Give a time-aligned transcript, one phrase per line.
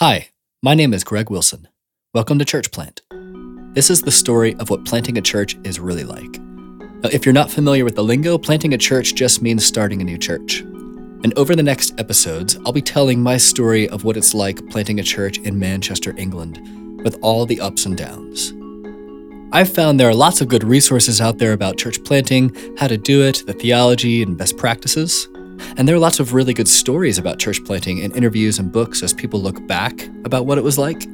[0.00, 0.28] Hi,
[0.62, 1.66] my name is Greg Wilson.
[2.14, 3.02] Welcome to Church Plant.
[3.74, 6.38] This is the story of what planting a church is really like.
[6.38, 10.04] Now, if you're not familiar with the lingo, planting a church just means starting a
[10.04, 10.60] new church.
[10.60, 15.00] And over the next episodes, I'll be telling my story of what it's like planting
[15.00, 16.60] a church in Manchester, England,
[17.02, 18.52] with all the ups and downs.
[19.50, 22.98] I've found there are lots of good resources out there about church planting, how to
[22.98, 25.26] do it, the theology, and best practices.
[25.76, 29.02] And there are lots of really good stories about church planting in interviews and books
[29.02, 31.06] as people look back about what it was like.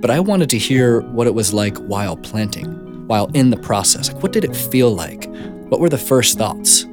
[0.00, 4.12] But I wanted to hear what it was like while planting, while in the process.
[4.12, 5.28] Like, what did it feel like?
[5.70, 6.84] What were the first thoughts?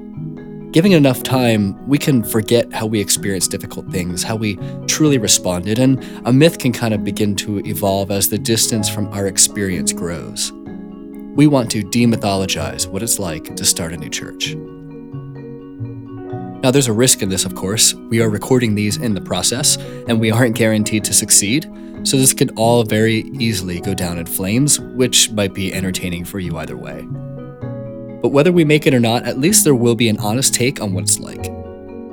[0.71, 5.79] Giving enough time, we can forget how we experienced difficult things, how we truly responded,
[5.79, 9.91] and a myth can kind of begin to evolve as the distance from our experience
[9.91, 10.53] grows.
[11.35, 14.55] We want to demythologize what it's like to start a new church.
[16.63, 17.95] Now, there's a risk in this, of course.
[17.95, 21.63] We are recording these in the process, and we aren't guaranteed to succeed.
[22.03, 26.39] So, this could all very easily go down in flames, which might be entertaining for
[26.39, 27.01] you either way.
[28.21, 30.79] But whether we make it or not, at least there will be an honest take
[30.79, 31.47] on what it's like.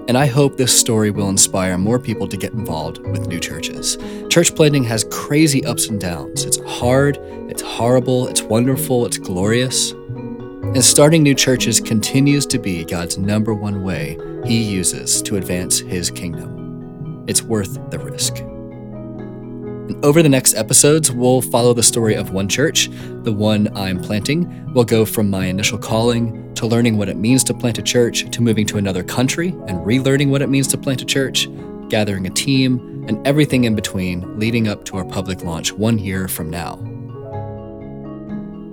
[0.09, 3.99] And I hope this story will inspire more people to get involved with new churches.
[4.31, 6.47] Church planting has crazy ups and downs.
[6.47, 7.19] It's hard,
[7.51, 9.93] it's horrible, it's wonderful, it's glorious.
[9.93, 15.79] And starting new churches continues to be God's number one way He uses to advance
[15.79, 17.25] His kingdom.
[17.29, 18.39] It's worth the risk.
[18.39, 22.89] And over the next episodes, we'll follow the story of one church,
[23.23, 24.73] the one I'm planting.
[24.75, 28.31] We'll go from my initial calling to learning what it means to plant a church,
[28.31, 31.49] to moving to another country and relearning what it means to plant a church,
[31.89, 36.29] gathering a team, and everything in between leading up to our public launch one year
[36.29, 36.77] from now.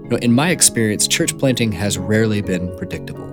[0.10, 3.25] Now, in my experience, church planting has rarely been predictable.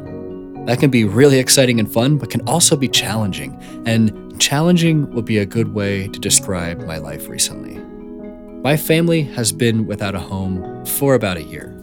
[0.67, 3.61] That can be really exciting and fun, but can also be challenging.
[3.85, 7.79] And challenging would be a good way to describe my life recently.
[8.63, 11.77] My family has been without a home for about a year.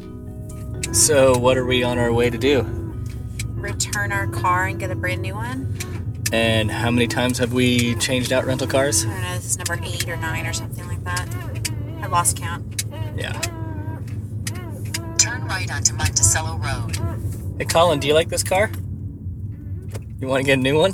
[0.94, 2.62] So, what are we on our way to do?
[3.56, 5.78] Return our car and get a brand new one.
[6.32, 9.04] And how many times have we changed out rental cars?
[9.04, 11.28] I don't know, this is number eight or nine or something like that.
[12.02, 12.86] I lost count.
[13.18, 13.34] Yeah.
[15.18, 17.19] Turn right onto Monticello Road.
[17.60, 18.72] Hey, Colin, do you like this car?
[20.18, 20.94] You want to get a new one?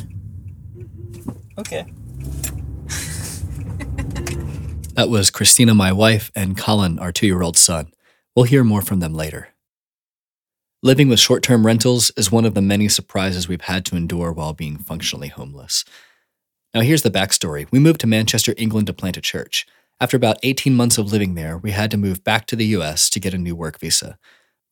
[1.59, 1.81] Okay.
[4.95, 7.91] that was Christina, my wife, and Colin, our two year old son.
[8.35, 9.49] We'll hear more from them later.
[10.81, 14.31] Living with short term rentals is one of the many surprises we've had to endure
[14.31, 15.85] while being functionally homeless.
[16.73, 17.67] Now, here's the backstory.
[17.71, 19.67] We moved to Manchester, England to plant a church.
[19.99, 23.07] After about 18 months of living there, we had to move back to the US
[23.11, 24.17] to get a new work visa.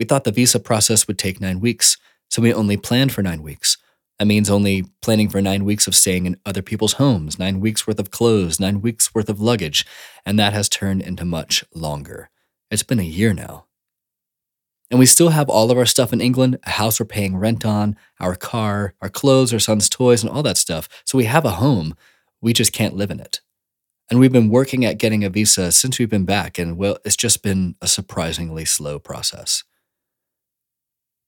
[0.03, 1.96] We thought the visa process would take nine weeks,
[2.30, 3.78] so we only planned for nine weeks.
[4.19, 7.88] That means only planning for nine weeks of staying in other people's homes, nine weeks
[7.88, 9.86] worth of clothes, nine weeks worth of luggage,
[10.25, 12.30] and that has turned into much longer.
[12.69, 13.68] It's been a year now.
[14.91, 17.66] And we still have all of our stuff in England, a house we're paying rent
[17.66, 20.90] on, our car, our clothes, our son's toys, and all that stuff.
[21.06, 21.96] So we have a home.
[22.41, 23.40] We just can't live in it.
[24.12, 27.16] And we've been working at getting a visa since we've been back, and well, it's
[27.16, 29.64] just been a surprisingly slow process.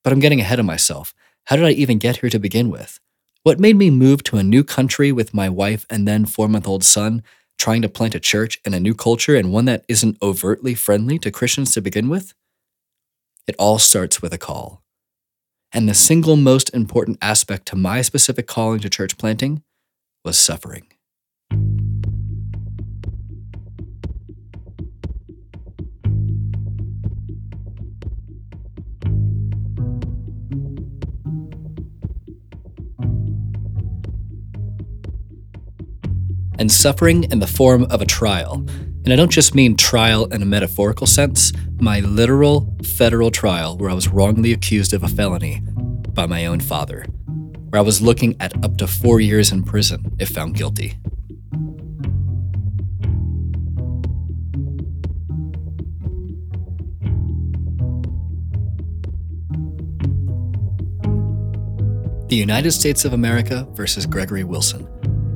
[0.06, 1.16] But I'm getting ahead of myself.
[1.46, 3.00] How did I even get here to begin with?
[3.42, 6.68] What made me move to a new country with my wife and then four month
[6.68, 7.24] old son,
[7.58, 11.18] trying to plant a church in a new culture and one that isn't overtly friendly
[11.20, 12.36] to Christians to begin with?
[13.48, 14.84] It all starts with a call.
[15.74, 19.64] And the single most important aspect to my specific calling to church planting
[20.24, 20.84] was suffering.
[36.58, 38.66] And suffering in the form of a trial.
[39.04, 43.90] And I don't just mean trial in a metaphorical sense, my literal federal trial where
[43.90, 45.62] I was wrongly accused of a felony
[46.14, 47.06] by my own father,
[47.70, 50.98] where I was looking at up to four years in prison if found guilty.
[62.28, 64.88] The United States of America versus Gregory Wilson.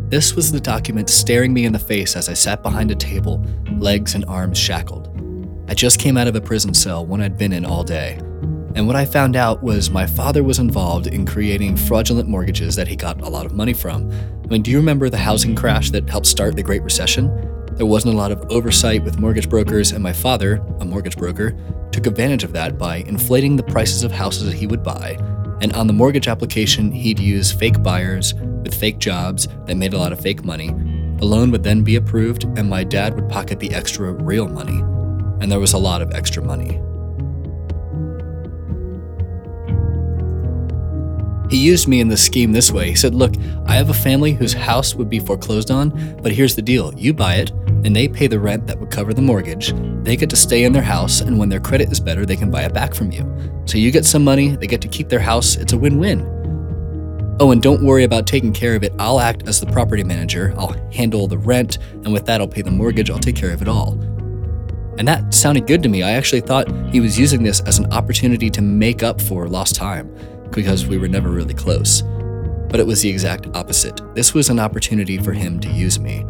[0.09, 3.45] This was the document staring me in the face as I sat behind a table,
[3.77, 5.07] legs and arms shackled.
[5.67, 8.15] I just came out of a prison cell, one I'd been in all day.
[8.73, 12.87] And what I found out was my father was involved in creating fraudulent mortgages that
[12.87, 14.11] he got a lot of money from.
[14.43, 17.27] I mean, do you remember the housing crash that helped start the Great Recession?
[17.73, 21.55] There wasn't a lot of oversight with mortgage brokers, and my father, a mortgage broker,
[21.91, 25.19] took advantage of that by inflating the prices of houses that he would buy.
[25.61, 29.97] And on the mortgage application, he'd use fake buyers with fake jobs that made a
[29.97, 30.69] lot of fake money.
[31.17, 34.79] The loan would then be approved, and my dad would pocket the extra real money.
[35.41, 36.81] And there was a lot of extra money.
[41.49, 42.89] He used me in the scheme this way.
[42.89, 43.33] He said, Look,
[43.65, 47.13] I have a family whose house would be foreclosed on, but here's the deal you
[47.13, 47.51] buy it,
[47.85, 49.73] and they pay the rent that would cover the mortgage.
[50.03, 52.51] They get to stay in their house, and when their credit is better, they can
[52.51, 53.23] buy it back from you.
[53.65, 55.55] So you get some money, they get to keep their house.
[55.55, 56.21] It's a win win.
[57.41, 58.91] Oh, and don't worry about taking care of it.
[58.99, 60.53] I'll act as the property manager.
[60.57, 63.09] I'll handle the rent, and with that, I'll pay the mortgage.
[63.09, 63.93] I'll take care of it all.
[64.97, 66.03] And that sounded good to me.
[66.03, 69.75] I actually thought he was using this as an opportunity to make up for lost
[69.75, 70.13] time
[70.51, 72.01] because we were never really close.
[72.69, 74.01] But it was the exact opposite.
[74.13, 76.25] This was an opportunity for him to use me.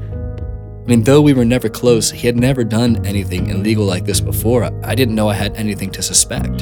[0.89, 4.19] I mean, though we were never close, he had never done anything illegal like this
[4.19, 4.63] before.
[4.83, 6.61] I didn't know I had anything to suspect.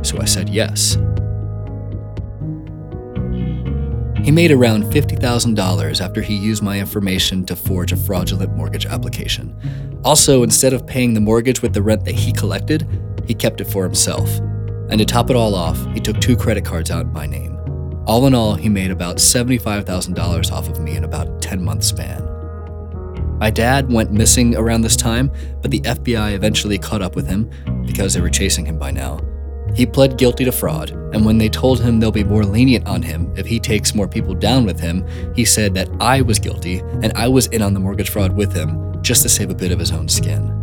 [0.00, 0.94] So I said yes.
[4.24, 9.54] He made around $50,000 after he used my information to forge a fraudulent mortgage application.
[10.02, 12.88] Also, instead of paying the mortgage with the rent that he collected,
[13.26, 14.30] he kept it for himself.
[14.88, 17.58] And to top it all off, he took two credit cards out in my name.
[18.06, 21.84] All in all, he made about $75,000 off of me in about a 10 month
[21.84, 22.37] span.
[23.38, 25.30] My dad went missing around this time,
[25.62, 27.48] but the FBI eventually caught up with him
[27.86, 29.20] because they were chasing him by now.
[29.74, 33.00] He pled guilty to fraud, and when they told him they'll be more lenient on
[33.02, 35.06] him if he takes more people down with him,
[35.36, 38.52] he said that I was guilty and I was in on the mortgage fraud with
[38.52, 40.54] him just to save a bit of his own skin.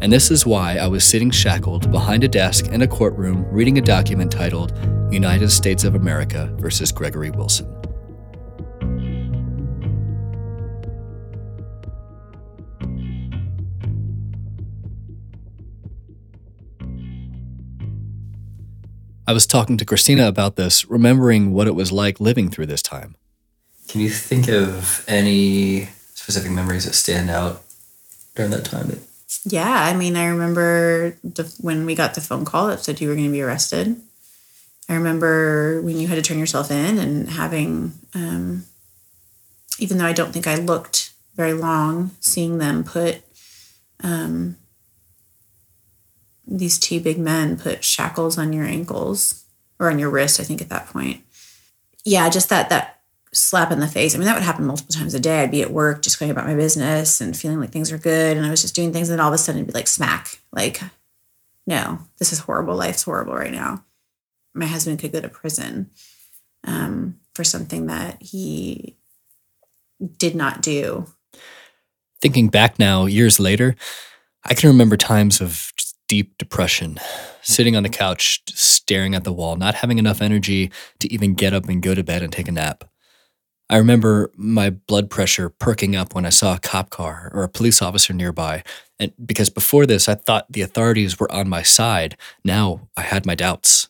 [0.00, 3.78] And this is why I was sitting shackled behind a desk in a courtroom reading
[3.78, 4.72] a document titled
[5.10, 7.83] United States of America versus Gregory Wilson.
[19.26, 22.82] I was talking to Christina about this, remembering what it was like living through this
[22.82, 23.16] time.
[23.88, 27.62] Can you think of any specific memories that stand out
[28.34, 28.90] during that time
[29.44, 33.08] Yeah, I mean, I remember the, when we got the phone call that said you
[33.08, 34.00] were going to be arrested.
[34.88, 38.64] I remember when you had to turn yourself in and having, um,
[39.78, 43.22] even though I don't think I looked very long, seeing them put
[44.02, 44.56] um,
[46.46, 49.44] these two big men put shackles on your ankles
[49.78, 50.40] or on your wrist.
[50.40, 51.22] I think at that point,
[52.04, 53.00] yeah, just that that
[53.32, 54.14] slap in the face.
[54.14, 55.42] I mean, that would happen multiple times a day.
[55.42, 58.36] I'd be at work, just going about my business and feeling like things were good,
[58.36, 59.88] and I was just doing things, and then all of a sudden it'd be like
[59.88, 60.80] smack, like,
[61.66, 62.76] no, this is horrible.
[62.76, 63.84] Life's horrible right now.
[64.54, 65.90] My husband could go to prison
[66.64, 68.96] um, for something that he
[70.18, 71.06] did not do.
[72.20, 73.76] Thinking back now, years later,
[74.44, 75.72] I can remember times of
[76.14, 76.96] deep depression,
[77.42, 80.70] sitting on the couch, staring at the wall, not having enough energy
[81.00, 82.84] to even get up and go to bed and take a nap.
[83.68, 87.48] I remember my blood pressure perking up when I saw a cop car or a
[87.48, 88.62] police officer nearby.
[89.00, 93.26] And because before this, I thought the authorities were on my side, now I had
[93.26, 93.88] my doubts.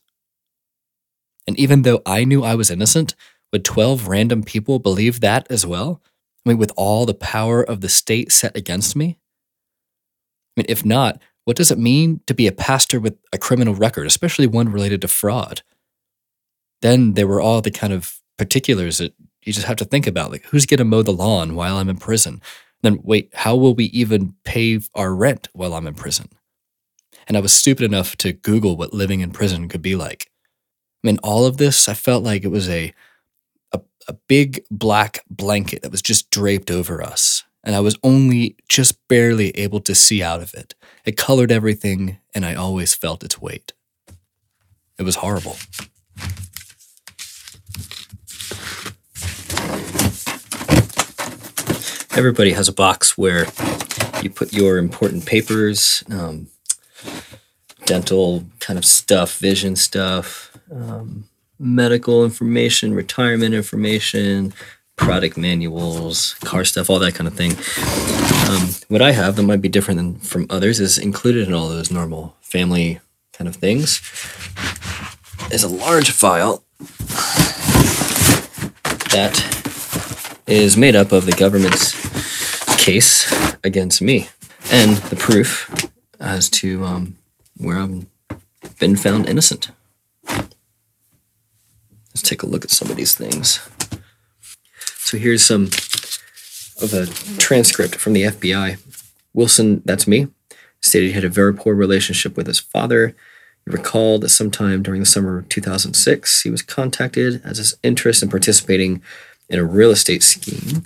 [1.46, 3.14] And even though I knew I was innocent,
[3.52, 6.00] would 12 random people believe that as well?
[6.46, 9.18] I mean, with all the power of the state set against me?
[10.56, 13.74] I mean, if not, what does it mean to be a pastor with a criminal
[13.74, 15.62] record, especially one related to fraud?
[16.82, 20.30] Then there were all the kind of particulars that you just have to think about,
[20.30, 22.40] like who's going to mow the lawn while I'm in prison?
[22.82, 26.28] Then wait, how will we even pay our rent while I'm in prison?
[27.26, 30.30] And I was stupid enough to Google what living in prison could be like.
[31.02, 32.92] I mean, all of this, I felt like it was a
[33.72, 37.44] a, a big black blanket that was just draped over us.
[37.64, 40.74] And I was only just barely able to see out of it.
[41.04, 43.72] It colored everything, and I always felt its weight.
[44.98, 45.56] It was horrible.
[52.16, 53.46] Everybody has a box where
[54.22, 56.46] you put your important papers, um,
[57.86, 61.24] dental kind of stuff, vision stuff, um,
[61.58, 64.54] medical information, retirement information,
[64.96, 67.52] product manuals, car stuff, all that kind of thing.
[68.50, 71.68] Um, what I have that might be different than from others is included in all
[71.68, 73.00] those normal family
[73.32, 74.00] kind of things
[75.50, 76.64] is a large file
[79.10, 79.34] that
[80.46, 81.94] is made up of the government's
[82.76, 83.32] case
[83.64, 84.28] against me
[84.70, 85.70] and the proof
[86.20, 87.16] as to um,
[87.56, 88.06] where I've
[88.78, 89.70] been found innocent.
[90.28, 93.60] Let's take a look at some of these things.
[95.04, 95.64] So here's some
[96.82, 97.06] of a
[97.38, 98.78] transcript from the FBI.
[99.32, 100.28] Wilson, that's me,
[100.80, 103.14] stated he had a very poor relationship with his father.
[103.64, 108.22] He recalled that sometime during the summer of 2006, he was contacted as his interest
[108.22, 109.02] in participating
[109.48, 110.84] in a real estate scheme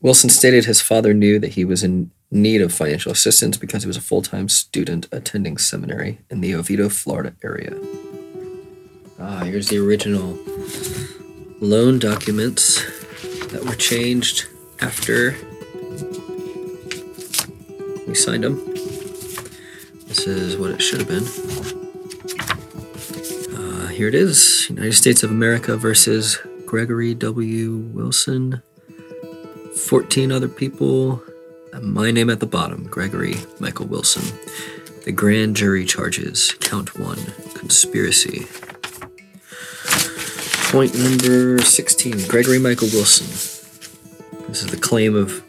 [0.00, 3.88] Wilson stated his father knew that he was in need of financial assistance because he
[3.88, 7.76] was a full time student attending seminary in the Oviedo, Florida area.
[9.18, 10.38] Ah, here's the original
[11.60, 12.82] loan documents
[13.48, 14.46] that were changed
[14.80, 15.36] after
[18.06, 18.64] we signed them.
[20.06, 21.24] This is what it should have been.
[23.56, 27.76] Uh, here it is United States of America versus Gregory W.
[27.92, 28.62] Wilson.
[29.74, 31.22] 14 other people.
[31.80, 34.22] My name at the bottom Gregory Michael Wilson.
[35.04, 37.18] The grand jury charges count one
[37.54, 38.46] conspiracy.
[40.70, 43.26] Point number 16 Gregory Michael Wilson.
[44.48, 45.42] This is the claim of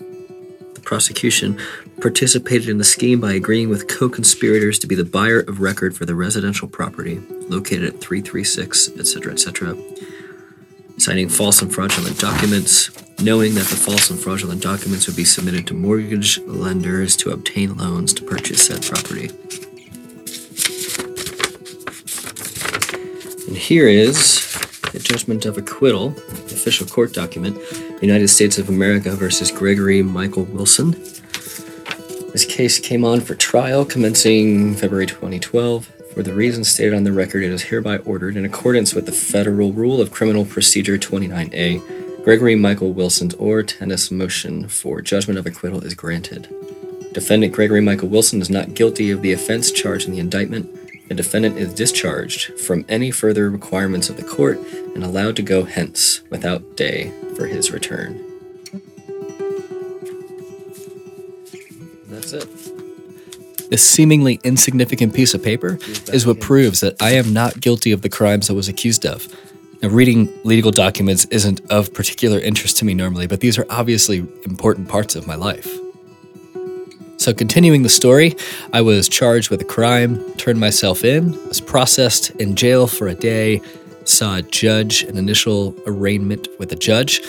[0.75, 1.59] the prosecution
[1.99, 6.05] participated in the scheme by agreeing with co-conspirators to be the buyer of record for
[6.05, 9.75] the residential property located at 336 etc etc
[10.97, 12.89] signing false and fraudulent documents
[13.21, 17.75] knowing that the false and fraudulent documents would be submitted to mortgage lenders to obtain
[17.75, 19.27] loans to purchase said property
[23.49, 24.49] and here is
[25.00, 26.10] judgment of acquittal
[26.51, 27.58] official court document
[28.01, 30.91] united states of america versus gregory michael wilson
[32.32, 35.88] this case came on for trial commencing February 2012.
[36.13, 39.12] For the reasons stated on the record, it is hereby ordered in accordance with the
[39.12, 42.24] Federal Rule of Criminal Procedure 29A.
[42.24, 46.48] Gregory Michael Wilson's ore tenus motion for judgment of acquittal is granted.
[47.13, 50.70] Defendant Gregory Michael Wilson is not guilty of the offense charged in the indictment.
[51.10, 54.60] The defendant is discharged from any further requirements of the court
[54.94, 58.24] and allowed to go hence without day for his return.
[62.08, 62.48] That's it.
[63.72, 65.80] This seemingly insignificant piece of paper
[66.13, 69.28] is what proves that I am not guilty of the crimes I was accused of.
[69.82, 74.20] Now, reading legal documents isn't of particular interest to me normally, but these are obviously
[74.46, 75.68] important parts of my life.
[77.19, 78.33] So, continuing the story,
[78.71, 83.13] I was charged with a crime, turned myself in, was processed in jail for a
[83.13, 83.61] day,
[84.05, 87.19] saw a judge, an initial arraignment with a judge,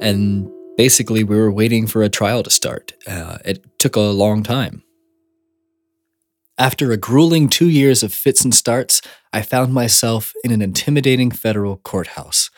[0.00, 2.92] and basically we were waiting for a trial to start.
[3.06, 4.82] Uh, it took a long time.
[6.58, 9.00] After a grueling two years of fits and starts,
[9.32, 12.50] I found myself in an intimidating federal courthouse.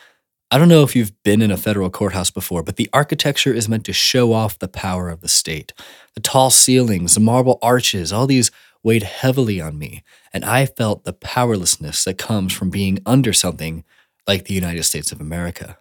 [0.51, 3.69] I don't know if you've been in a federal courthouse before, but the architecture is
[3.69, 5.73] meant to show off the power of the state.
[6.19, 8.51] The tall ceilings, the marble arches, all these
[8.83, 13.85] weighed heavily on me, and I felt the powerlessness that comes from being under something
[14.27, 15.77] like the United States of America.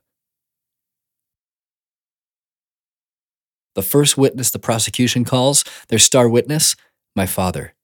[3.74, 6.76] The first witness the prosecution calls, their star witness,
[7.16, 7.74] my father.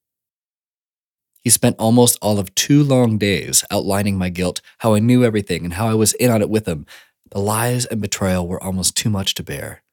[1.43, 5.65] He spent almost all of two long days outlining my guilt, how I knew everything,
[5.65, 6.87] and how I was in on it with him.
[7.33, 9.84] The lies and betrayal were almost too much to bear.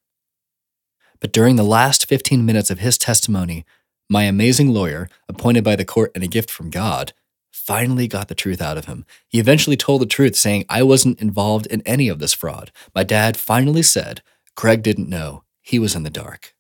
[1.22, 3.64] But during the last 15 minutes of his testimony,
[4.10, 7.14] my amazing lawyer, appointed by the court and a gift from God,
[7.52, 9.06] finally got the truth out of him.
[9.30, 12.72] He eventually told the truth, saying I wasn't involved in any of this fraud.
[12.94, 14.22] My dad finally said
[14.56, 15.44] Greg didn't know.
[15.62, 16.56] He was in the dark.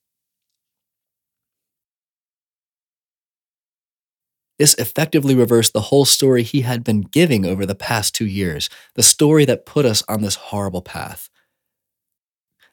[4.60, 8.70] This effectively reversed the whole story he had been giving over the past two years,
[8.94, 11.32] the story that put us on this horrible path.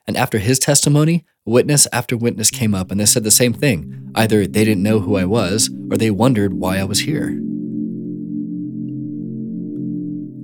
[0.06, 4.10] And after his testimony, witness after witness came up and they said the same thing.
[4.14, 7.38] Either they didn't know who I was, or they wondered why I was here.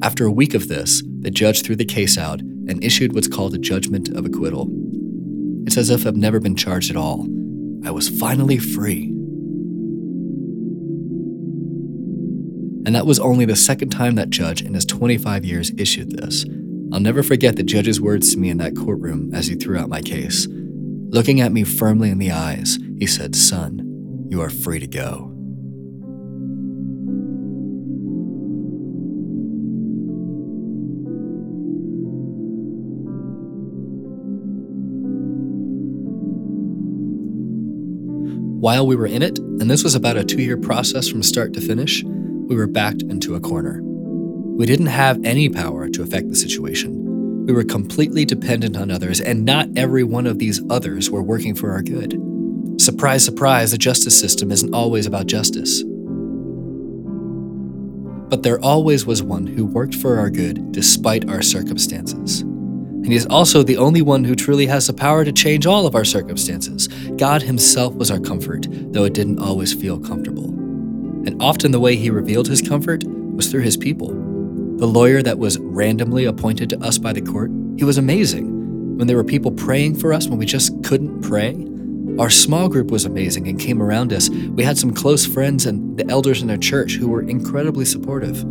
[0.03, 3.55] After a week of this, the judge threw the case out and issued what's called
[3.55, 4.69] a judgment of acquittal.
[5.67, 7.27] It's as if I've never been charged at all.
[7.87, 9.05] I was finally free.
[12.87, 16.45] And that was only the second time that judge in his 25 years issued this.
[16.93, 19.89] I'll never forget the judge's words to me in that courtroom as he threw out
[19.89, 20.47] my case.
[21.11, 25.31] Looking at me firmly in the eyes, he said, Son, you are free to go.
[38.65, 41.53] While we were in it, and this was about a two year process from start
[41.53, 43.83] to finish, we were backed into a corner.
[43.83, 47.04] We didn't have any power to affect the situation.
[47.45, 51.55] We were completely dependent on others, and not every one of these others were working
[51.55, 52.19] for our good.
[52.81, 55.83] Surprise, surprise, the justice system isn't always about justice.
[58.31, 62.41] But there always was one who worked for our good despite our circumstances.
[62.41, 65.87] And he is also the only one who truly has the power to change all
[65.87, 66.89] of our circumstances.
[67.19, 70.49] God Himself was our comfort, though it didn't always feel comfortable.
[70.49, 74.24] And often the way He revealed His comfort was through His people.
[74.79, 78.99] The lawyer that was randomly appointed to us by the court, he was amazing.
[78.99, 81.57] when there were people praying for us when we just couldn't pray.
[82.19, 84.31] Our small group was amazing and came around us.
[84.31, 88.45] We had some close friends and the elders in our church who were incredibly supportive.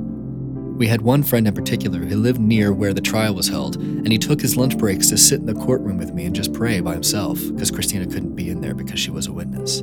[0.78, 4.12] We had one friend in particular who lived near where the trial was held, and
[4.12, 6.82] he took his lunch breaks to sit in the courtroom with me and just pray
[6.82, 9.82] by himself because Christina couldn't be in there because she was a witness.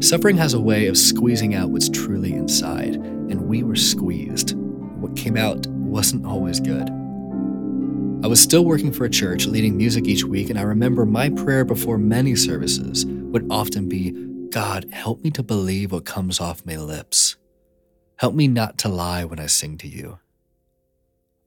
[0.00, 4.54] Suffering has a way of squeezing out what's truly inside, and we were squeezed.
[4.56, 6.88] What came out wasn't always good.
[8.22, 11.30] I was still working for a church, leading music each week, and I remember my
[11.30, 14.12] prayer before many services would often be
[14.50, 17.36] God, help me to believe what comes off my lips.
[18.18, 20.20] Help me not to lie when I sing to you.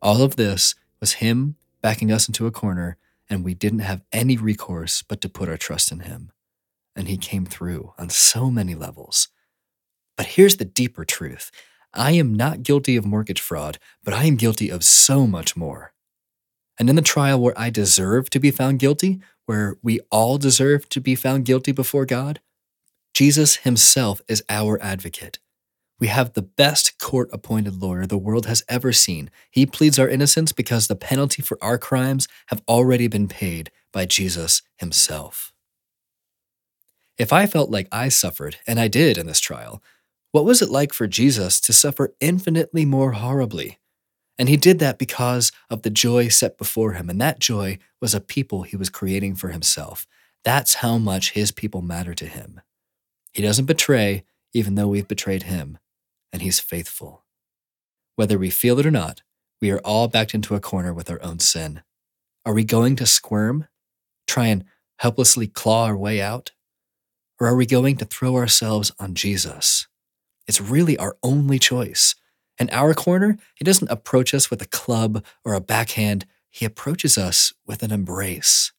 [0.01, 2.97] All of this was Him backing us into a corner,
[3.29, 6.31] and we didn't have any recourse but to put our trust in Him.
[6.95, 9.29] And He came through on so many levels.
[10.17, 11.51] But here's the deeper truth
[11.93, 15.93] I am not guilty of mortgage fraud, but I am guilty of so much more.
[16.79, 20.87] And in the trial where I deserve to be found guilty, where we all deserve
[20.89, 22.39] to be found guilty before God,
[23.13, 25.39] Jesus himself is our advocate.
[25.99, 29.29] We have the best court appointed lawyer the world has ever seen.
[29.51, 34.05] He pleads our innocence because the penalty for our crimes have already been paid by
[34.05, 35.50] Jesus himself.
[37.17, 39.83] If I felt like I suffered, and I did in this trial,
[40.31, 43.79] what was it like for Jesus to suffer infinitely more horribly?
[44.39, 47.09] And he did that because of the joy set before him.
[47.09, 50.07] And that joy was a people he was creating for himself.
[50.43, 52.61] That's how much his people matter to him.
[53.33, 55.77] He doesn't betray, even though we've betrayed him,
[56.33, 57.23] and he's faithful.
[58.15, 59.21] Whether we feel it or not,
[59.61, 61.83] we are all backed into a corner with our own sin.
[62.45, 63.67] Are we going to squirm,
[64.27, 64.65] try and
[64.97, 66.51] helplessly claw our way out?
[67.41, 69.87] Or are we going to throw ourselves on Jesus?
[70.47, 72.13] It's really our only choice.
[72.59, 77.17] In our corner, he doesn't approach us with a club or a backhand, he approaches
[77.17, 78.73] us with an embrace.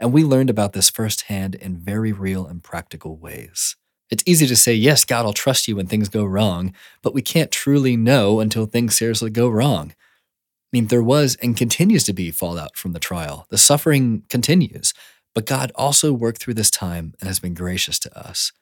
[0.00, 3.76] And we learned about this firsthand in very real and practical ways.
[4.10, 7.22] It's easy to say, yes, God I'll trust you when things go wrong, but we
[7.22, 9.92] can't truly know until things seriously go wrong.
[9.92, 13.46] I mean, there was and continues to be fallout from the trial.
[13.50, 14.92] The suffering continues,
[15.36, 18.52] but God also worked through this time and has been gracious to us.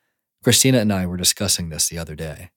[0.43, 2.51] Christina and I were discussing this the other day.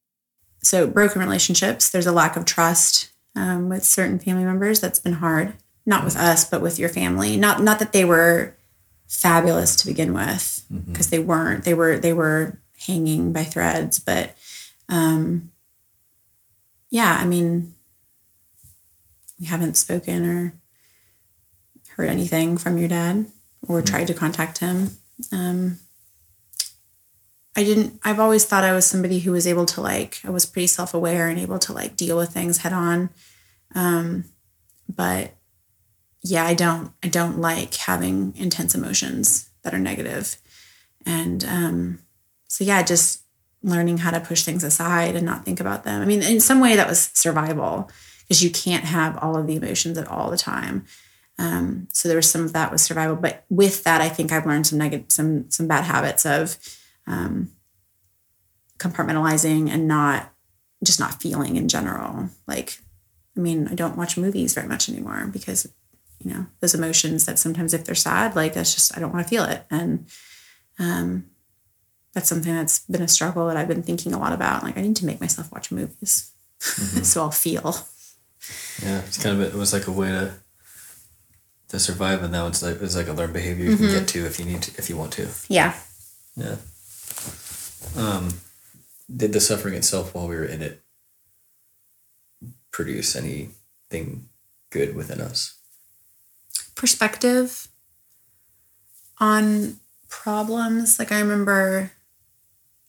[0.63, 5.13] So broken relationships there's a lack of trust um, with certain family members that's been
[5.13, 5.53] hard.
[5.85, 7.37] Not with us but with your family.
[7.37, 8.55] Not not that they were
[9.07, 11.11] fabulous to begin with because mm-hmm.
[11.11, 11.63] they weren't.
[11.63, 14.37] They were they were hanging by threads but
[14.87, 15.51] um
[16.91, 17.73] yeah i mean
[19.39, 20.53] we haven't spoken or
[21.95, 23.25] heard anything from your dad
[23.67, 24.91] or tried to contact him
[25.31, 25.79] um
[27.57, 30.45] I didn't, I've always thought I was somebody who was able to like, I was
[30.45, 33.09] pretty self aware and able to like deal with things head on.
[33.73, 34.25] Um,
[34.87, 35.31] but
[36.23, 40.37] yeah, I don't, I don't like having intense emotions that are negative.
[41.03, 41.99] And um,
[42.47, 43.23] so yeah, just
[43.63, 45.99] learning how to push things aside and not think about them.
[45.99, 47.89] I mean, in some way that was survival
[48.21, 50.85] because you can't have all of the emotions at all the time.
[51.39, 54.45] Um, so there was some of that with survival, but with that, I think I've
[54.45, 56.57] learned some negative, some some bad habits of
[57.05, 57.51] um,
[58.79, 60.31] compartmentalizing and not
[60.83, 62.29] just not feeling in general.
[62.47, 62.79] Like,
[63.35, 65.71] I mean, I don't watch movies very much anymore because,
[66.23, 69.25] you know, those emotions that sometimes if they're sad, like that's just, I don't want
[69.25, 69.65] to feel it.
[69.69, 70.07] And
[70.79, 71.25] um,
[72.13, 74.63] that's something that's been a struggle that I've been thinking a lot about.
[74.63, 77.03] Like, I need to make myself watch movies mm-hmm.
[77.03, 77.75] so I'll feel.
[78.83, 80.33] Yeah, it's kind of, it was like a way to,
[81.69, 82.23] to survive.
[82.23, 83.85] And now it's like, it's like a learned behavior you mm-hmm.
[83.85, 85.27] can get to if you need to, if you want to.
[85.47, 85.75] Yeah.
[86.35, 86.55] Yeah.
[87.95, 88.41] Um,
[89.13, 90.83] did the suffering itself while we were in it
[92.71, 94.29] produce anything
[94.69, 95.57] good within us?
[96.75, 97.67] Perspective
[99.19, 99.77] on
[100.09, 100.99] problems.
[100.99, 101.91] Like I remember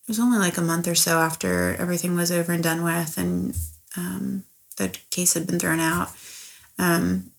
[0.02, 3.16] it was only like a month or so after everything was over and done with
[3.16, 3.56] and
[3.96, 4.44] um,
[4.76, 6.10] the case had been thrown out.
[6.78, 7.30] Um,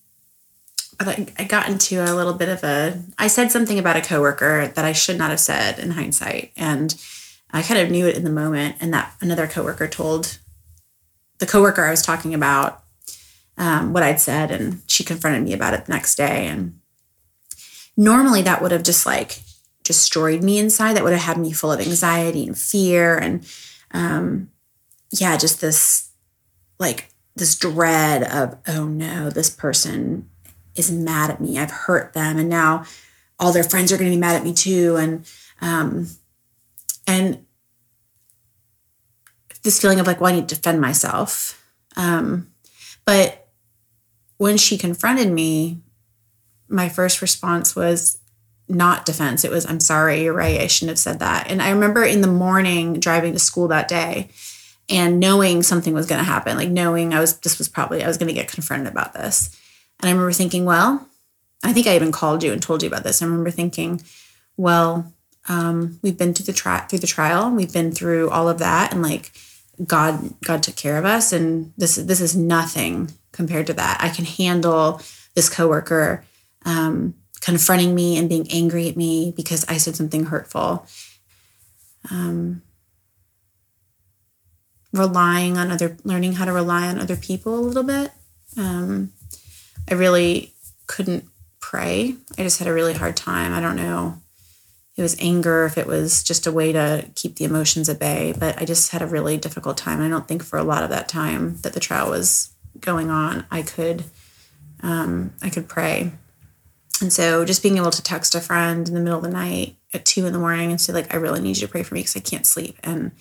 [1.08, 4.84] I, got into a little bit of a, I said something about a coworker that
[4.84, 6.52] I should not have said in hindsight.
[6.58, 6.94] And
[7.52, 8.76] I kind of knew it in the moment.
[8.82, 10.40] And that another coworker told
[11.38, 12.84] the coworker I was talking about
[13.58, 16.48] um, what I'd said, and she confronted me about it the next day.
[16.48, 16.80] And
[17.98, 19.42] normally that would have just like
[19.84, 20.94] destroyed me inside.
[20.94, 23.46] That would have had me full of anxiety and fear, and
[23.92, 24.50] um,
[25.12, 26.10] yeah, just this
[26.80, 30.30] like this dread of oh no, this person
[30.80, 31.60] is mad at me.
[31.60, 32.86] I've hurt them, and now
[33.38, 34.96] all their friends are going to be mad at me too.
[34.96, 35.26] And
[35.62, 36.08] um,
[37.06, 37.46] and
[39.64, 41.62] this feeling of like, well, I need to defend myself.
[41.98, 42.50] Um,
[43.06, 43.48] but
[44.38, 45.82] when she confronted me,
[46.70, 48.20] my first response was
[48.70, 49.44] not defense.
[49.44, 50.62] It was, I'm sorry, you're right.
[50.62, 51.50] I shouldn't have said that.
[51.50, 54.30] And I remember in the morning driving to school that day
[54.88, 58.08] and knowing something was going to happen, like knowing I was, this was probably, I
[58.08, 59.60] was going to get confronted about this.
[60.00, 61.08] And I remember thinking, well,
[61.64, 63.22] I think I even called you and told you about this.
[63.22, 64.02] I remember thinking,
[64.56, 65.14] well,
[65.48, 68.94] um, we've been through the trial, through the trial, we've been through all of that,
[68.94, 69.32] and like
[69.86, 73.98] God, God took care of us, and this this is nothing compared to that.
[74.02, 75.02] I can handle
[75.36, 76.24] this coworker
[76.66, 80.86] um, confronting me and being angry at me because I said something hurtful.
[82.12, 82.62] Um,
[84.92, 88.12] relying on other, learning how to rely on other people a little bit.
[88.58, 89.14] Um,
[89.90, 90.54] I really
[90.88, 91.26] couldn't
[91.60, 92.16] pray.
[92.38, 93.54] I just had a really hard time.
[93.54, 94.20] I don't know
[95.00, 98.34] it was anger, if it was just a way to keep the emotions at bay,
[98.38, 100.02] but I just had a really difficult time.
[100.02, 103.46] I don't think for a lot of that time that the trial was going on,
[103.50, 104.04] I could
[104.84, 106.12] um, I could pray.
[107.02, 109.78] And so just being able to text a friend in the middle of the night
[109.94, 111.94] at two in the morning and say, like, I really need you to pray for
[111.94, 112.78] me because I can't sleep.
[112.84, 113.12] And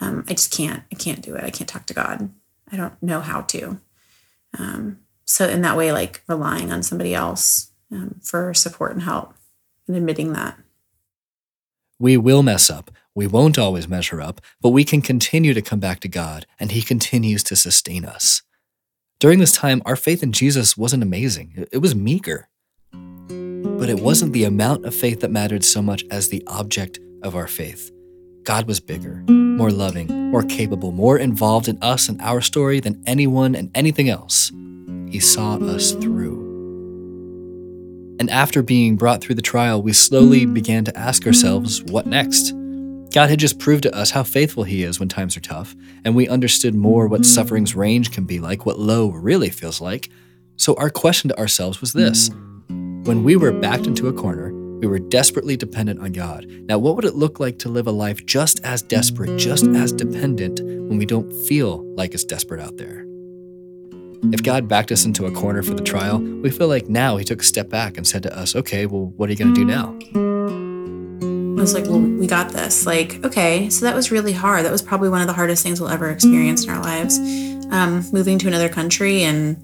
[0.00, 1.44] um, I just can't, I can't do it.
[1.44, 2.30] I can't talk to God.
[2.72, 3.78] I don't know how to.
[4.58, 4.99] Um,
[5.30, 9.32] so in that way, like relying on somebody else um, for support and help
[9.86, 10.58] and admitting that.
[12.00, 12.90] We will mess up.
[13.14, 16.72] We won't always measure up, but we can continue to come back to God, and
[16.72, 18.42] He continues to sustain us.
[19.20, 22.48] During this time, our faith in Jesus wasn't amazing, it was meager.
[22.90, 27.36] But it wasn't the amount of faith that mattered so much as the object of
[27.36, 27.92] our faith.
[28.42, 33.00] God was bigger, more loving, more capable, more involved in us and our story than
[33.06, 34.50] anyone and anything else.
[35.10, 36.40] He saw us through.
[38.20, 42.52] And after being brought through the trial, we slowly began to ask ourselves, what next?
[43.12, 46.14] God had just proved to us how faithful He is when times are tough, and
[46.14, 50.10] we understood more what suffering's range can be like, what low really feels like.
[50.56, 52.28] So our question to ourselves was this
[52.68, 56.46] When we were backed into a corner, we were desperately dependent on God.
[56.68, 59.92] Now, what would it look like to live a life just as desperate, just as
[59.92, 63.09] dependent when we don't feel like it's desperate out there?
[64.32, 67.24] If God backed us into a corner for the trial, we feel like now He
[67.24, 69.60] took a step back and said to us, okay, well, what are you going to
[69.60, 69.96] do now?
[71.58, 72.86] I was like, well, we got this.
[72.86, 74.64] Like, okay, so that was really hard.
[74.64, 77.18] That was probably one of the hardest things we'll ever experience in our lives.
[77.70, 79.56] Um, moving to another country and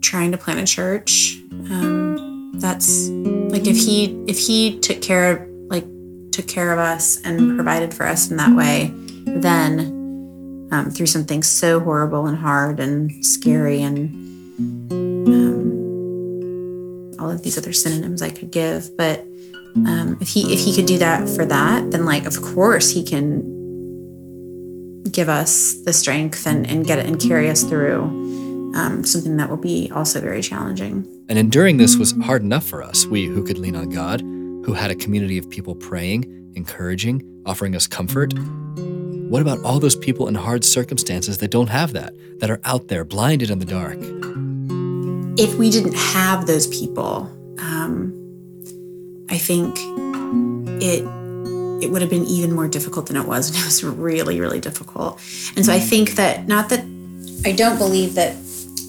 [0.00, 1.36] trying to plant a church.
[1.50, 5.84] Um, that's like if he if he took care of like
[6.32, 8.90] took care of us and provided for us in that way,
[9.26, 10.01] then
[10.72, 14.10] um, through something so horrible and hard and scary and
[14.90, 15.60] um,
[17.20, 19.20] all of these other synonyms I could give, but
[19.76, 23.04] um, if he if he could do that for that, then like of course he
[23.04, 23.60] can
[25.10, 28.02] give us the strength and, and get it and carry us through
[28.74, 31.06] um, something that will be also very challenging.
[31.28, 34.72] And enduring this was hard enough for us, we who could lean on God, who
[34.72, 38.32] had a community of people praying, encouraging, offering us comfort.
[39.32, 42.88] What about all those people in hard circumstances that don't have that, that are out
[42.88, 43.96] there blinded in the dark?
[45.40, 48.12] If we didn't have those people, um,
[49.30, 49.78] I think
[50.82, 51.02] it
[51.82, 54.60] it would have been even more difficult than it was, and it was really, really
[54.60, 55.18] difficult.
[55.56, 56.80] And so I think that not that
[57.46, 58.36] I don't believe that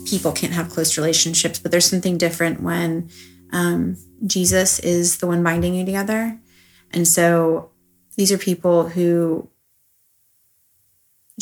[0.05, 3.09] people can't have close relationships, but there's something different when
[3.53, 3.95] um,
[4.27, 6.37] Jesus is the one binding you together,
[6.91, 7.69] and so
[8.17, 9.49] these are people who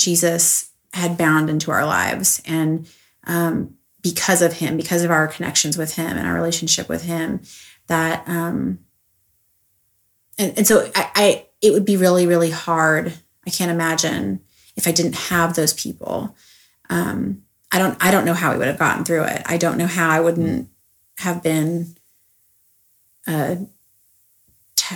[0.04, 2.88] Jesus had bound into our lives, and
[3.26, 7.42] um, because of Him, because of our connections with Him and our relationship with Him,
[7.88, 8.80] that um,
[10.38, 13.14] and, and so I, I it would be really really hard.
[13.46, 14.42] I can't imagine
[14.76, 16.36] if i didn't have those people.
[16.90, 19.44] Um, i don't i don't know how we would have gotten through it.
[19.46, 20.70] I don't know how i wouldn't
[21.18, 21.96] have been
[23.28, 23.60] a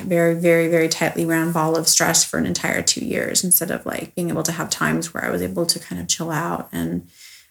[0.04, 3.86] very very very tightly wound ball of stress for an entire two years instead of
[3.86, 6.68] like being able to have times where i was able to kind of chill out
[6.72, 7.08] and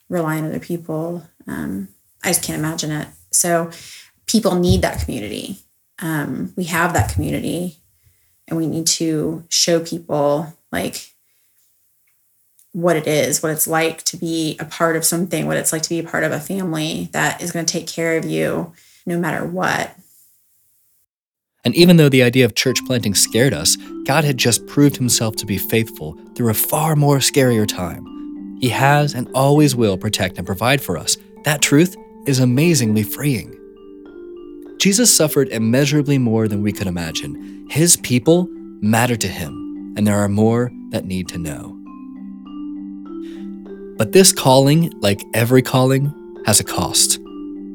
[0.08, 1.26] rely on other people.
[1.46, 1.88] Um,
[2.22, 3.08] i just can't imagine it.
[3.30, 3.70] So
[4.26, 5.58] people need that community.
[6.00, 7.78] Um, we have that community
[8.48, 11.10] and we need to show people like
[12.72, 15.82] what it is, what it's like to be a part of something, what it's like
[15.82, 18.72] to be a part of a family that is going to take care of you
[19.06, 19.94] no matter what.
[21.64, 25.34] And even though the idea of church planting scared us, God had just proved himself
[25.36, 28.06] to be faithful through a far more scarier time.
[28.60, 31.16] He has and always will protect and provide for us.
[31.44, 31.96] That truth
[32.26, 33.54] is amazingly freeing.
[34.78, 37.66] Jesus suffered immeasurably more than we could imagine.
[37.70, 38.48] His people
[38.80, 41.70] matter to him, and there are more that need to know.
[43.96, 46.12] But this calling, like every calling,
[46.44, 47.18] has a cost.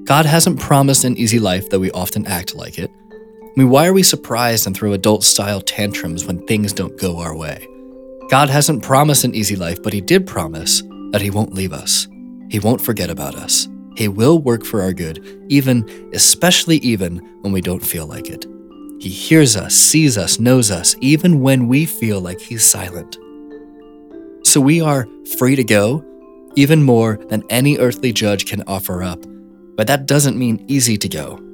[0.04, 2.92] God hasn't promised an easy life, though we often act like it.
[3.60, 7.36] Mean, why are we surprised and throw adult style tantrums when things don't go our
[7.36, 7.68] way?
[8.30, 12.08] God hasn't promised an easy life, but He did promise that He won't leave us.
[12.50, 13.68] He won't forget about us.
[13.98, 18.46] He will work for our good, even, especially even when we don't feel like it.
[19.02, 23.18] He hears us, sees us, knows us, even when we feel like He's silent.
[24.48, 25.06] So we are
[25.38, 26.02] free to go,
[26.56, 29.22] even more than any earthly judge can offer up.
[29.76, 31.49] But that doesn't mean easy to go.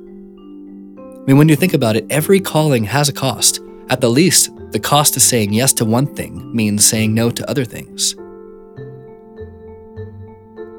[1.26, 3.60] I mean, when you think about it, every calling has a cost.
[3.90, 7.50] At the least, the cost of saying yes to one thing means saying no to
[7.50, 8.14] other things.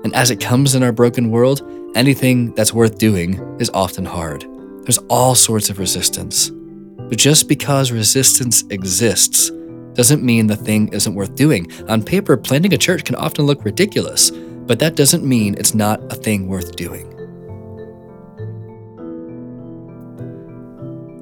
[0.05, 4.47] And as it comes in our broken world, anything that's worth doing is often hard.
[4.85, 6.51] There's all sorts of resistance.
[6.51, 9.51] But just because resistance exists
[9.95, 11.73] doesn't mean the thing isn't worth doing.
[11.89, 16.01] On paper, planting a church can often look ridiculous, but that doesn't mean it's not
[16.13, 17.16] a thing worth doing.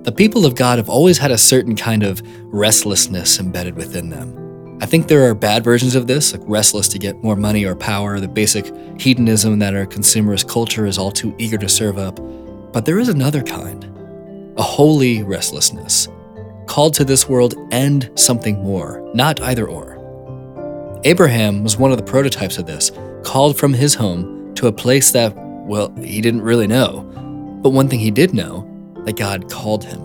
[0.04, 2.20] The people of God have always had a certain kind of
[2.52, 4.78] restlessness embedded within them.
[4.82, 7.74] I think there are bad versions of this, like restless to get more money or
[7.74, 12.20] power, the basic hedonism that our consumerist culture is all too eager to serve up.
[12.70, 13.82] But there is another kind,
[14.58, 16.06] a holy restlessness,
[16.66, 19.94] called to this world and something more, not either or.
[21.04, 25.12] Abraham was one of the prototypes of this, called from his home to a place
[25.12, 25.34] that,
[25.66, 27.04] well, he didn't really know.
[27.62, 28.70] But one thing he did know
[29.04, 30.02] that God called him.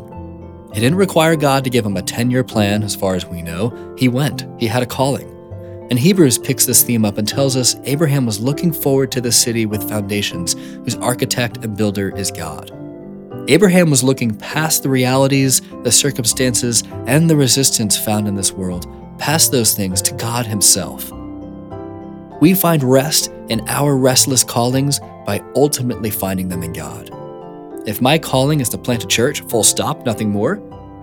[0.72, 3.42] It didn't require God to give him a 10 year plan, as far as we
[3.42, 3.96] know.
[3.98, 5.36] He went, he had a calling.
[5.90, 9.32] And Hebrews picks this theme up and tells us Abraham was looking forward to the
[9.32, 12.72] city with foundations, whose architect and builder is God.
[13.50, 18.86] Abraham was looking past the realities, the circumstances, and the resistance found in this world,
[19.18, 21.12] past those things to God Himself.
[22.40, 27.10] We find rest in our restless callings by ultimately finding them in God.
[27.90, 30.62] If my calling is to plant a church, full stop, nothing more,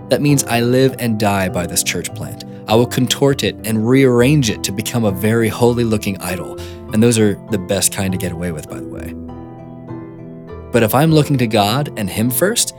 [0.08, 2.44] that means I live and die by this church plant.
[2.68, 6.56] I will contort it and rearrange it to become a very holy looking idol.
[6.92, 9.14] And those are the best kind to get away with, by the way.
[10.70, 12.72] But if I'm looking to God and Him first,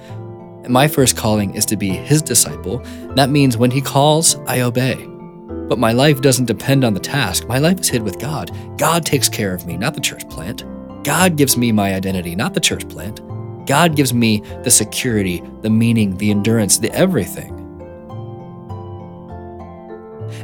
[0.70, 2.78] my first calling is to be His disciple.
[3.15, 4.96] That means when He calls, I obey.
[5.67, 7.46] But my life doesn't depend on the task.
[7.50, 8.56] My life is hid with God.
[8.78, 10.63] God takes care of me, not the church plant.
[11.04, 13.20] God gives me my identity, not the church plant.
[13.67, 17.53] God gives me the security, the meaning, the endurance, the everything.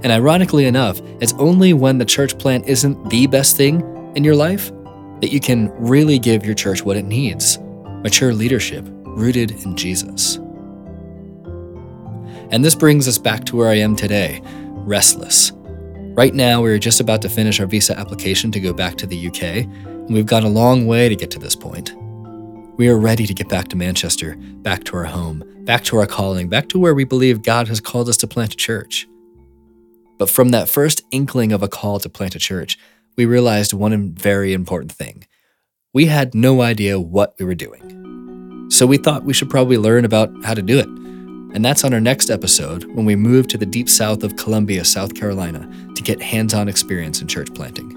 [0.03, 3.81] And ironically enough, it's only when the church plant isn't the best thing
[4.15, 4.71] in your life
[5.21, 7.57] that you can really give your church what it needs
[8.03, 10.35] mature leadership rooted in Jesus.
[12.51, 14.41] And this brings us back to where I am today
[14.85, 15.53] restless.
[16.15, 19.27] Right now, we're just about to finish our visa application to go back to the
[19.27, 21.95] UK, and we've gone a long way to get to this point.
[22.75, 26.07] We are ready to get back to Manchester, back to our home, back to our
[26.07, 29.07] calling, back to where we believe God has called us to plant a church.
[30.17, 32.79] But from that first inkling of a call to plant a church,
[33.15, 35.27] we realized one very important thing.
[35.93, 38.69] We had no idea what we were doing.
[38.71, 40.87] So we thought we should probably learn about how to do it.
[40.87, 44.83] And that's on our next episode when we move to the deep south of Columbia,
[44.83, 47.92] South Carolina, to get hands on experience in church planting.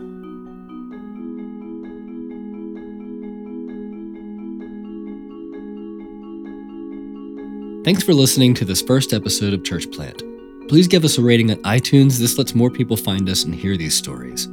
[7.86, 10.24] Thanks for listening to this first episode of Church Plant.
[10.66, 12.18] Please give us a rating on iTunes.
[12.18, 14.48] This lets more people find us and hear these stories.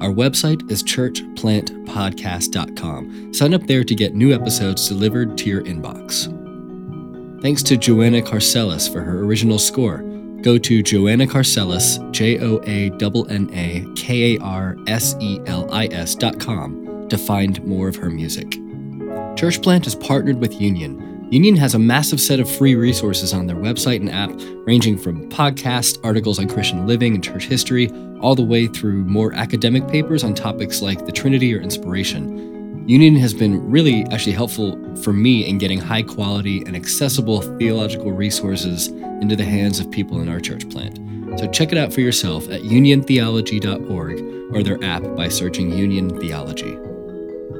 [0.00, 3.34] Our website is churchplantpodcast.com.
[3.34, 6.30] Sign up there to get new episodes delivered to your inbox.
[7.42, 10.04] Thanks to Joanna Karselis for her original score.
[10.42, 15.40] Go to Joanna Karselis, J O A N N A K A R S E
[15.46, 18.52] L I S dot com to find more of her music.
[19.34, 23.48] Church Plant is partnered with Union Union has a massive set of free resources on
[23.48, 24.30] their website and app,
[24.64, 29.32] ranging from podcasts, articles on Christian living and church history, all the way through more
[29.32, 32.88] academic papers on topics like the Trinity or inspiration.
[32.88, 38.12] Union has been really actually helpful for me in getting high quality and accessible theological
[38.12, 38.86] resources
[39.20, 40.96] into the hands of people in our church plant.
[41.40, 46.78] So check it out for yourself at uniontheology.org or their app by searching Union Theology.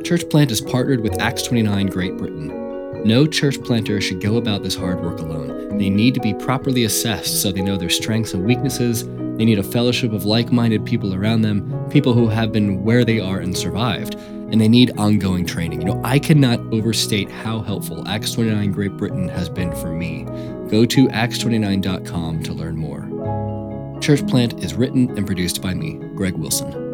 [0.04, 2.65] Church Plant is partnered with Acts 29 Great Britain
[3.06, 5.78] no church planter should go about this hard work alone.
[5.78, 9.04] They need to be properly assessed so they know their strengths and weaknesses.
[9.36, 13.04] They need a fellowship of like minded people around them, people who have been where
[13.04, 14.16] they are and survived.
[14.16, 15.82] And they need ongoing training.
[15.82, 20.24] You know, I cannot overstate how helpful Acts 29 Great Britain has been for me.
[20.68, 24.00] Go to acts29.com to learn more.
[24.00, 26.85] Church Plant is written and produced by me, Greg Wilson.